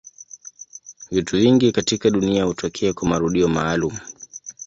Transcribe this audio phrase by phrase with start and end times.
[1.11, 3.99] Vitu vingi katika dunia hutokea kwa marudio maalumu.